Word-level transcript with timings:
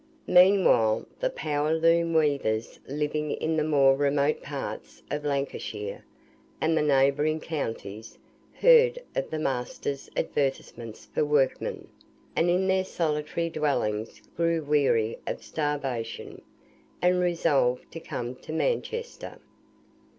Meanwhile, 0.25 1.05
the 1.19 1.29
power 1.29 1.75
loom 1.77 2.15
weavers 2.15 2.79
living 2.87 3.29
in 3.33 3.55
the 3.55 3.63
more 3.63 3.95
remote 3.95 4.41
parts 4.41 5.03
of 5.11 5.23
Lancashire, 5.23 6.03
and 6.59 6.75
the 6.75 6.81
neighbouring 6.81 7.39
counties, 7.39 8.17
heard 8.61 8.97
of 9.15 9.29
the 9.29 9.37
masters' 9.37 10.09
advertisements 10.17 11.05
for 11.05 11.23
workmen; 11.23 11.87
and 12.35 12.49
in 12.49 12.67
their 12.67 12.83
solitary 12.83 13.51
dwellings 13.51 14.23
grew 14.35 14.63
weary 14.63 15.19
of 15.27 15.43
starvation, 15.43 16.41
and 16.99 17.19
resolved 17.19 17.91
to 17.91 17.99
come 17.99 18.33
to 18.37 18.51
Manchester. 18.51 19.37